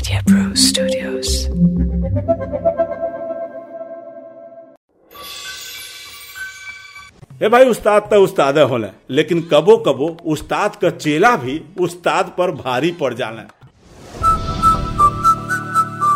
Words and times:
Media 0.00 0.20
Pro 0.22 0.42
Studios. 0.56 1.30
ए 7.42 7.48
भाई 7.48 7.64
उस्ताद 7.64 8.02
तो 8.02 8.22
उस्ताद 8.24 8.58
होले 8.70 8.88
लेकिन 9.10 9.40
कबो 9.52 9.76
कबो 9.76 10.08
उस्ताद 10.26 10.76
का 10.76 10.90
चेला 10.90 11.34
भी 11.36 11.60
उस्ताद 11.80 12.32
पर 12.38 12.50
भारी 12.52 12.92
पड़ 12.92 13.12
जाना 13.14 13.46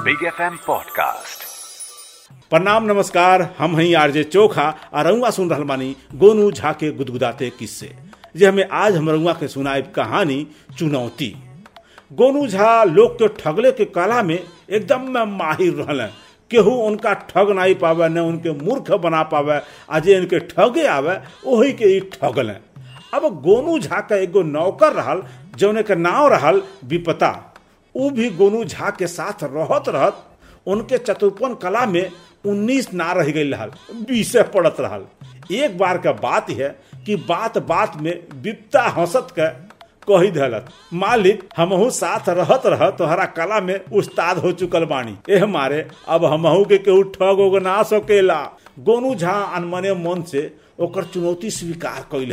बिग 0.04 0.26
एफ़ 0.26 0.42
एम 0.42 0.56
पॉडकास्ट 0.66 1.38
प्रणाम 2.50 2.84
नमस्कार 2.84 3.54
हम 3.58 3.76
हई 3.76 3.94
आरजे 3.94 4.24
चोखा 4.24 4.74
और 4.94 5.06
रउआ 5.06 5.30
सुन 5.30 5.50
रहल 5.50 5.64
बानी 5.64 5.96
गोनू 6.14 6.50
झा 6.52 6.72
के 6.72 6.90
गुदगुदाते 6.90 7.50
किस्से। 7.50 7.94
जे 8.36 8.46
हमें 8.46 8.68
आज 8.72 8.96
हम 8.96 9.10
रउआ 9.10 9.32
के 9.32 9.48
सुनाइब 9.48 9.92
कहानी 9.96 10.46
चुनौती। 10.78 11.34
गोनू 12.14 12.46
झा 12.46 12.82
लोग 12.84 13.14
के 13.18 13.28
ठगले 13.38 13.70
के 13.72 13.84
कला 13.84 14.22
में 14.22 14.38
एकदम 14.38 15.08
में 15.10 15.24
माहिर 15.28 15.72
रहले। 15.74 16.06
केहू 16.50 16.70
उनका 16.86 17.12
ठग 17.28 17.50
नहीं 17.50 17.74
पावे, 17.74 18.08
न 18.08 18.18
उनके 18.18 18.52
मूर्ख 18.54 18.90
बना 19.02 19.22
पावे, 19.22 19.60
आ 19.90 19.98
जे 19.98 20.16
इनके 20.16 20.38
ठगे 20.46 20.86
आवे 20.86 21.16
वही 21.46 21.72
के 21.72 21.84
ही 21.84 22.00
ठगले 22.12 22.52
अब 23.14 23.40
गोनू 23.42 23.78
झा 23.78 24.00
का 24.00 24.16
एगो 24.16 24.42
नौकर 24.42 24.92
रहल 24.92 25.22
जौने 25.56 25.82
के 25.82 25.94
नाव 25.94 26.28
रहल 26.28 26.62
विपता। 26.84 27.32
उ 27.94 28.10
भी 28.10 28.28
गोनू 28.30 28.64
झा 28.64 28.90
के 28.90 29.06
साथ 29.06 29.44
रहत 29.44 29.88
रहत, 29.88 30.22
उनके 30.66 30.98
चतुर्पन 30.98 31.54
कला 31.54 31.84
में 31.86 32.10
उन्नीस 32.46 32.92
ना 32.94 33.12
रह 33.12 33.30
गई 33.30 33.50
रहल, 33.50 33.70
बीसे 34.06 34.42
पड़त 34.54 34.76
रहल। 34.80 35.04
एक 35.54 35.76
बार 35.78 35.98
का 35.98 36.12
बात 36.12 36.50
है 36.50 36.68
कि 37.06 37.16
बात 37.28 37.58
बात 37.66 37.96
में 37.96 38.14
विपता 38.34 38.82
हंसत 38.88 39.28
के 39.38 39.48
कही 40.08 40.30
धलत 40.30 40.66
मालिक, 40.94 41.42
हमहू 41.56 41.88
साथ 41.90 42.28
रहत 42.28 42.66
रह, 42.66 42.88
तोहरा 42.90 43.24
कला 43.36 43.60
में 43.60 43.80
उस्ताद 43.92 44.38
हो 44.38 44.52
चुकल 44.52 44.84
बानी। 44.84 45.16
एह 45.28 45.46
मारे, 45.46 45.86
अब 46.08 46.24
हमहू 46.24 46.64
के 46.64 46.78
केहू 46.78 47.02
ठग 47.14 47.40
उग 47.40 47.56
ना 47.62 47.82
सकेला 47.84 48.42
गोनू 48.80 49.14
झा 49.14 49.32
अनमने 49.56 49.92
मन 49.94 50.22
से 50.22 50.52
ओकर 50.80 51.04
चुनौती 51.04 51.50
स्वीकार 51.50 52.06
कैल 52.12 52.32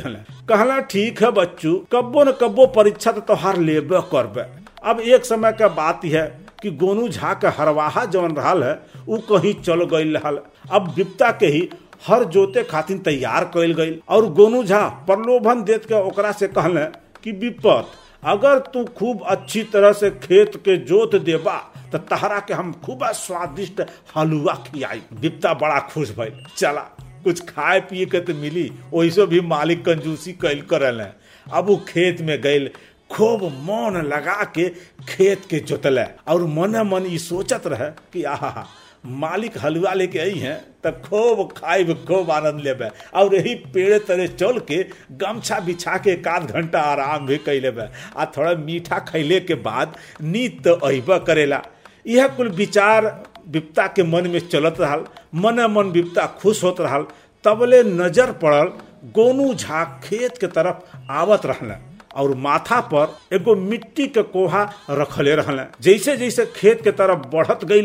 कहला, 0.50 0.80
ठीक 0.82 1.24
है 1.24 1.32
बच्चू, 1.32 1.74
कब्बो 1.94 2.24
न 2.24 2.32
कब्बो 2.32 2.66
परीक्षा 2.76 3.12
तो 3.12 3.22
तोहार 3.24 3.58
लेबे 3.60 4.02
करबे। 4.12 4.46
अब 4.90 5.00
एक 5.00 5.26
समय 5.26 5.52
का 5.52 5.68
बात 5.70 6.06
है 6.06 6.26
कि 6.62 6.72
गोनू 6.72 7.08
झा 7.10 7.34
के 7.34 7.48
हरवाहा 7.58 8.06
जवन 8.06 8.36
रहल 8.36 8.64
है, 8.64 8.74
उ 9.10 9.18
कहीं 9.30 9.54
चल 9.56 9.84
गई 9.86 10.12
रहल 10.14 10.40
अब 10.72 10.94
विपता 10.96 11.32
के 11.32 11.46
ही 11.48 11.70
हर 12.08 12.24
जोते 12.26 12.64
खातिर 12.64 12.98
तैयार 12.98 13.44
कैल 13.54 13.74
गई 13.74 13.96
और 14.10 14.26
गोनू 14.34 14.64
झा 14.64 14.82
प्रलोभन 15.08 15.64
देत 15.64 15.86
के 15.86 16.02
ओकरा 16.02 16.32
से 16.32 16.48
कहले 16.48 16.86
कि 17.24 17.32
विपत। 17.32 17.92
अगर 18.24 18.58
तू 18.74 18.84
खूब 18.98 19.22
अच्छी 19.22 19.64
तरह 19.64 19.92
से 19.94 20.10
खेत 20.12 20.56
के 20.56 20.78
जोत 20.78 21.16
देबा 21.16 21.58
तो 21.92 21.98
तहरा 21.98 22.40
के 22.40 22.54
हम 22.54 22.72
खूब 22.86 23.06
स्वादिष्ट 23.06 23.82
हलुआ 24.16 24.54
खियाई। 24.66 25.02
विपता 25.14 25.54
बड़ा 25.54 25.80
खुश 25.90 26.12
भइल। 26.12 26.46
चला, 26.58 26.82
कुछ 27.24 27.42
खाए 27.46 27.80
पिए 27.82 28.06
के 28.06 28.20
तो 28.20 28.34
मिली। 28.34 28.72
वैसे 28.94 29.26
भी 29.26 29.42
मालिक 29.42 29.86
कंजूसी 29.86 30.32
कैल 30.34 30.62
करल। 30.62 31.02
है 31.02 31.14
अब 31.48 31.68
वो 31.68 31.76
खेत 31.88 32.22
में 32.22 32.42
गइल, 32.42 32.70
खूब 33.12 33.44
मन 33.44 34.02
लगा 34.06 34.44
के 34.56 34.70
खेत 35.10 35.46
के 35.50 35.60
जोतले। 35.60 36.04
और 36.28 36.46
मन 36.48 36.82
मन 36.88 37.06
ये 37.06 37.18
सोचत 37.18 37.68
रहे 37.68 37.90
कि 38.14 38.24
आहा 38.24 38.68
मालिक 39.04 39.58
हलवा 39.58 39.94
लेके 39.94 40.20
आई 40.20 40.38
हैं 40.40 40.56
तब 40.84 41.02
खूब 41.06 41.52
खाइब, 41.52 41.94
खूब 42.08 42.32
आनंद 42.32 42.60
लेबे। 42.62 42.90
और 43.14 43.36
यही 43.36 43.56
पेड़ 43.74 43.98
तरे 43.98 44.28
चल 44.30 44.60
के 44.62 44.84
गमछा 45.18 45.60
बिछा 45.60 45.98
के 45.98 46.12
एक 46.12 46.28
आध 46.28 46.52
घंटा 46.52 46.82
आराम 46.82 47.26
भी 47.26 47.38
कर 47.38 47.62
लेबे। 47.62 47.88
आ 48.18 48.26
थोड़ा 48.38 48.54
मीठा 48.56 49.00
खैले 49.10 49.40
के 49.40 49.56
बाद 49.62 49.98
नींद 50.22 50.62
तो 50.66 50.74
अबे 50.76 51.20
करेला। 51.26 51.62
यह 52.06 52.28
कुल 52.28 52.50
विचार 52.52 53.06
विपता 53.48 53.88
के 53.88 54.04
मन 54.04 54.28
में 54.28 54.40
चलत 54.40 54.76
रहल, 54.80 55.06
मन 55.36 55.66
मन 55.72 55.92
विपता 55.92 56.26
खुश 56.42 56.64
होत 56.64 56.82
रहल। 56.82 57.06
तबले 57.44 57.84
नज़र 57.84 58.32
पड़ल, 58.34 58.68
गोनू 59.14 59.54
झा 59.54 59.84
खेत 60.04 60.38
के 60.38 60.48
तरफ़ 60.50 61.12
आवत 61.12 61.46
रहल 61.46 61.76
और 62.16 62.36
माथा 62.36 62.80
पर 62.94 63.18
एगो 63.34 63.56
मिट्टी 63.56 64.08
के 64.08 64.22
कोहा 64.22 64.64
रखले 64.90 65.36
रहल। 65.36 65.66
जैसे 65.82 66.18
जैसे 66.18 66.46
खेत 66.46 66.82
के 66.84 66.92
तरफ़ 66.92 67.20
बढ़त 67.28 67.66
गई 67.66 67.82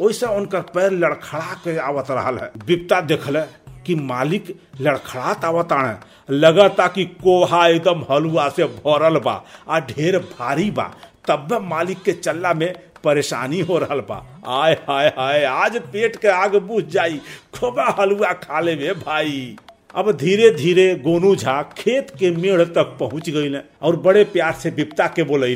वैसे 0.00 0.26
उनकर 0.26 0.60
पैर 0.74 0.92
लड़खड़ा 0.92 1.54
के 1.64 1.76
आवत 1.78 2.10
रहल 2.10 2.38
है। 2.38 2.50
विपता 2.66 3.00
देखले 3.00 3.40
कि 3.86 3.94
मालिक 3.94 4.54
लड़खड़ात 4.80 5.44
आने। 5.44 5.94
लगता 6.30 6.86
कि 6.88 7.04
कोहा 7.04 7.66
एकदम 7.68 8.04
हलुआ 8.10 8.48
से 8.48 8.64
भरल 8.64 9.18
बा 9.18 9.42
आ 9.68 9.80
ढेर 9.80 10.18
भारी 10.18 10.70
बा। 10.70 10.90
तब 11.28 11.52
मालिक 11.62 12.02
के 12.02 12.12
चल्ला 12.12 12.52
में 12.54 12.72
परेशानी 13.04 13.60
हो 13.60 13.78
रहा 13.78 13.96
बा। 13.96 14.16
आय, 14.46 14.72
हाय 14.88 15.06
हाय, 15.18 15.44
आज 15.44 15.76
पेट 15.92 16.16
के 16.16 16.28
आग 16.28 16.56
बुझ 16.56 16.84
जाई। 16.84 17.20
खोबा 17.54 17.84
हलुआ 17.98 18.32
खा 18.32 18.60
ले 18.60 18.92
भाई। 18.94 19.56
अब 19.94 20.10
धीरे 20.18 20.50
धीरे 20.50 20.94
गोनू 21.04 21.34
झा 21.36 21.60
खेत 21.78 22.10
के 22.18 22.30
मेढ़ 22.30 22.62
तक 22.68 22.96
पहुँच 23.00 23.28
गई 23.30 23.54
और 23.82 23.96
बड़े 23.96 24.24
प्यार 24.32 24.52
से 24.62 24.70
बिपता 24.70 25.06
के 25.06 25.22
बोले 25.22 25.54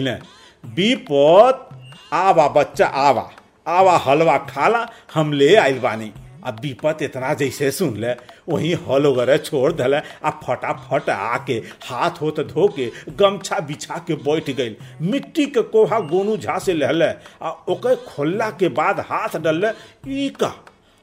विपत 0.65 1.69
आवा 2.13 2.47
बच्चा, 2.49 2.87
आवा 2.87 3.31
आवा 3.67 3.97
हलवा 3.97 4.37
खाला, 4.51 4.87
हम 5.15 5.33
ले 5.33 5.55
आइल 5.57 5.79
बानी। 5.79 6.13
अब 6.47 6.61
विपत 6.63 6.99
इतना 7.03 7.33
जैसे 7.35 7.71
सुन 7.71 7.97
ले 8.01 8.13
वही 8.49 8.73
हल 8.89 9.07
वगैरह 9.07 9.37
छोड़ 9.39 9.73
दल 9.73 9.95
आ 9.95 10.31
फटाफट 10.45 11.09
आके 11.11 11.55
हाथ 11.85 12.21
होत 12.23 12.41
धो 12.49 12.69
के 12.79 12.91
गमछा 13.19 13.59
बिछा 13.67 13.99
के 14.07 14.15
बैठ 14.23 14.51
गई 14.51 14.77
मिट्टी 15.03 15.47
के 15.47 15.63
कोहा 15.75 15.99
गोनू 16.01 16.37
झा 16.37 16.59
से 16.59 16.75
लहले, 16.75 17.09
आ 17.43 17.51
ओके 17.69 17.95
खोलला 18.07 18.51
के 18.51 18.69
बाद 18.71 19.01
हाथ 19.09 19.39
डल 19.41 19.73
ई 20.09 20.29
का 20.41 20.55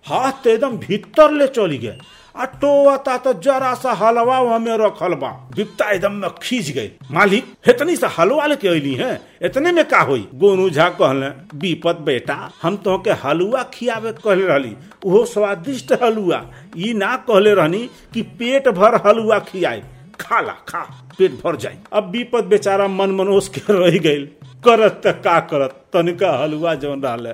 हाथ 0.05 0.43
तो 0.43 0.49
एकदम 0.49 0.77
भीतर 0.77 1.31
ले 1.31 1.47
चली 1.47 1.77
गए। 1.77 1.97
आ 2.37 2.45
टोता 2.61 3.17
तो 3.17 3.33
जरा 3.39 3.73
सा 3.73 3.91
हलवा 3.93 4.37
हमें 4.53 4.77
रखल 4.77 5.13
बा 5.15 5.29
विपता 5.55 5.89
एकदम 5.91 6.11
में 6.13 6.29
खींच 6.41 6.69
गई 6.69 6.89
मालिक 7.11 7.45
इतनी 7.69 7.95
सा 7.95 8.07
हलवा 8.17 8.45
लेके 8.45 8.67
अली 8.67 8.93
है? 8.93 9.13
इतने 9.41 9.71
में 9.71 9.83
का 9.87 9.99
हुई? 9.99 10.27
गोनू 10.35 10.69
झा 10.69 10.89
कहले 10.91 11.29
विपत 11.57 12.01
बेटा, 12.01 12.51
हम 12.61 12.77
तो 12.77 12.97
के 12.97 13.11
हलुआ 13.23 13.63
खियावे 13.73 14.11
कहले 14.13 14.45
रहली। 14.47 14.75
वो 15.05 15.23
स्वादिष्ट 15.25 15.93
हलुआ। 16.03 16.41
ई 16.77 16.93
ना 16.93 17.15
कहले 17.27 17.53
रहनी 17.53 17.89
कि 18.13 18.21
पेट 18.39 18.67
भर 18.69 18.95
हलुआ 19.05 19.39
खियाए। 19.39 19.83
खाला 20.19 20.53
खा, 20.67 20.79
पेट 21.17 21.31
भर 21.43 21.55
जाई 21.55 21.77
अब 21.93 22.09
विपत 22.11 22.43
बेचारा 22.43 22.87
मन 22.87 23.11
मनोज 23.11 23.47
के 23.47 23.61
रह 23.69 23.97
गई 23.99 24.25
करत 24.63 25.01
त 25.05 25.15
का 25.23 25.39
करत? 25.39 25.81
तनिका 25.93 26.31
हलवा 26.37 26.75
जौन 26.75 27.01
रहले। 27.01 27.33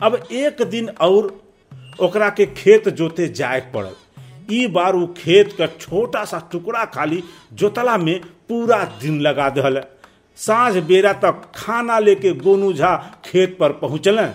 अब 0.00 0.22
एक 0.32 0.62
दिन 0.62 0.88
और 1.00 1.34
ओकरा 2.00 2.28
के 2.30 2.46
खेत 2.56 2.88
जोते 2.90 3.28
जाए 3.30 3.60
पड़ल। 3.74 3.90
ई 4.52 4.66
बार 4.66 4.94
उ 4.94 5.06
खेत 5.16 5.52
का 5.58 5.66
छोटा 5.80 6.24
सा 6.24 6.38
टुकड़ा 6.52 6.84
खाली, 6.94 7.22
जोतला 7.52 7.96
में 7.98 8.20
पूरा 8.48 8.82
दिन 9.02 9.20
लगा 9.20 9.48
दल 9.50 9.82
साँझ 10.38 10.76
बेरा 10.88 11.12
तक 11.24 11.42
खाना 11.54 11.98
लेके 11.98 12.32
गोनू 12.34 12.72
झा 12.72 12.94
खेत 13.24 13.56
पर 13.60 13.72
पहुँचल। 13.82 14.26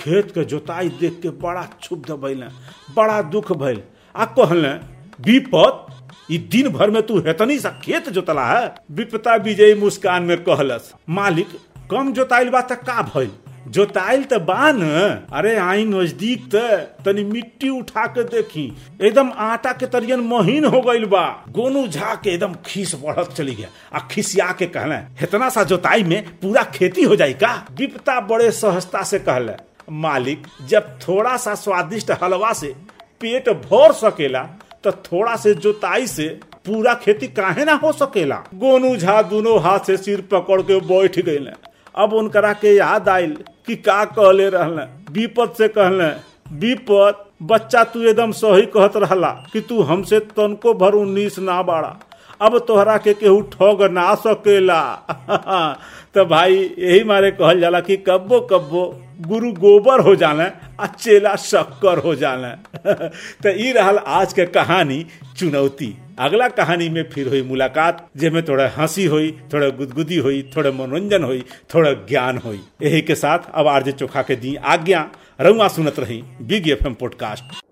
खेत 0.00 0.30
के 0.34 0.44
जोताई 0.44 0.88
देख 1.00 1.18
के 1.22 1.30
बड़ा 1.42 1.62
क्षुब्ध 1.80 2.10
भैल 2.24 2.42
बड़ा 2.96 3.20
दुख 3.22 3.52
भैल 3.52 3.82
आ 4.16 4.24
कहले, 4.38 4.68
विपत, 5.26 5.86
ई 6.30 6.38
दिन 6.52 6.68
भर 6.72 6.90
में 6.90 7.02
तू 7.06 7.18
हेतनी 7.26 7.58
सा 7.58 7.70
खेत 7.84 8.08
जोतला 8.08 8.44
है? 8.46 8.74
विपता 8.90 9.34
विजयी 9.36 9.74
मुस्कान 9.80 10.22
में 10.22 10.36
कहलस, 10.44 10.92
मालिक, 11.08 11.48
कम 11.90 12.12
जोताइल 12.12 12.50
बा 12.50 12.60
का 12.60 13.02
भइल? 13.14 13.30
जोताइल 13.66 14.22
त 14.24 14.34
बा 14.40 14.70
न 14.72 14.82
अरे 15.32 15.54
आई 15.58 15.84
नज़दीक 15.84 16.48
त, 16.54 16.56
तनी 17.04 17.24
मिट्टी 17.24 17.68
उठा 17.70 18.06
के 18.08 18.24
देखी। 18.24 18.66
एकदम 19.02 19.32
आटा 19.36 19.72
के 19.72 19.86
तरियन 19.86 20.20
महीन 20.28 20.64
हो 20.64 20.80
गइल 20.80 21.04
बा। 21.06 21.24
गोनू 21.50 21.86
झा 21.88 22.14
के 22.14 22.30
एकदम 22.30 22.54
खीस 22.66 22.94
बढ़त 23.02 23.32
चली 23.32 23.54
गया। 23.54 23.68
आ 23.92 24.06
खिसिया 24.10 24.50
के 24.52 24.66
कहले 24.68 24.96
इतना 25.24 25.48
सा 25.48 25.64
जोताई 25.64 26.02
में 26.04 26.22
पूरा 26.40 26.62
खेती 26.74 27.02
हो 27.02 27.16
जाई 27.16 27.32
का? 27.34 27.54
विपता 27.78 28.20
बड़े 28.20 28.50
सहजता 28.52 29.02
से 29.02 29.18
कहले, 29.20 29.52
मालिक, 29.90 30.46
जब 30.68 30.98
थोड़ा 31.00 31.36
सा 31.36 31.54
स्वादिष्ट 31.56 32.10
हलवा 32.22 32.52
से 32.52 32.74
पेट 33.20 33.48
भर 33.48 33.92
सकेला 33.94 34.42
तो 34.84 34.90
थोड़ा 34.92 35.36
से 35.36 35.54
जोताई 35.54 36.06
से 36.06 36.28
पूरा 36.66 36.92
खेती 36.94 37.26
काहे 37.28 37.64
ना 37.64 37.72
हो 37.74 37.92
सकेला? 37.92 38.36
गोनू 38.54 38.96
झा 38.96 39.20
दोनों 39.22 39.60
हाथ 39.62 39.86
से 39.86 39.96
सिर 39.96 40.20
पकड़ 40.32 40.60
के 40.62 40.78
बैठ 40.82 41.18
गए 41.18 41.38
अब 41.98 42.12
उनकरा 42.12 42.52
के 42.52 42.76
याद 42.76 43.08
आयल 43.08 43.36
कि 43.66 43.76
का 43.76 44.04
कहले 44.04 44.48
रहले। 44.48 44.82
विपत 45.12 45.54
से 45.58 45.68
कहले, 45.68 46.08
विपद, 46.56 47.24
बच्चा 47.42 47.84
तू 47.84 48.02
एकदम 48.02 48.32
सही 48.32 48.66
कहत 48.66 48.96
रहला 48.96 49.30
कि 49.52 49.60
तू 49.60 49.82
हमसे 49.82 50.20
तनको 50.20 50.74
भर 50.74 50.92
उन्नीस 50.92 51.38
ना 51.38 51.62
बाड़ा। 51.62 51.96
अब 52.40 52.58
तोहरा 52.58 52.96
के 52.98 53.14
केहू 53.14 53.40
ठग 53.40 53.88
ना 53.92 54.14
सकेला। 54.14 54.82
तो 56.14 56.24
भाई, 56.24 56.74
यही 56.78 57.04
मारे 57.04 57.30
कहल 57.30 57.60
जाला 57.60 57.80
कि 57.80 57.96
कब्बो 57.96 58.40
कब्बो 58.40 58.84
गुरु 59.20 59.52
गोबर 59.52 60.00
हो 60.00 60.14
जाने 60.16 60.50
आ 60.80 60.86
चेला 60.86 61.34
शक्कर 61.36 61.98
हो 61.98 62.14
जाने 62.14 62.52
तो 63.42 63.48
ई 63.48 63.72
रहल 63.72 63.98
आज 63.98 64.32
के 64.32 64.46
कहानी 64.46 65.06
चुनौती। 65.36 65.94
अगला 66.18 66.48
कहानी 66.48 66.88
में 66.88 67.02
फिर 67.10 67.28
हुई 67.28 67.42
मुलाकात, 67.42 68.08
जिसमें 68.16 68.44
थोड़ा 68.44 68.68
हँसी 68.76 69.04
हुई, 69.06 69.30
थोड़ा 69.52 69.68
गुदगुदी 69.68 70.16
हुई, 70.16 70.42
थोड़ा 70.56 70.70
मनोरंजन 70.70 71.24
हुई, 71.24 71.44
थोड़ा 71.74 71.92
ज्ञान 71.92 72.38
हुई। 72.38 72.60
यही 72.82 73.00
के 73.02 73.14
साथ 73.14 73.38
अब 73.54 73.66
आरजे 73.66 73.92
चोखा 73.92 74.22
के 74.22 74.36
दी 74.36 74.54
आज्ञा 74.54 75.10
रउआ 75.40 75.68
सुनत 75.68 75.98
रही 75.98 76.22
बिग 76.42 76.68
एफ़ 76.68 76.86
एम 76.86 76.94
पॉडकास्ट 76.94 77.67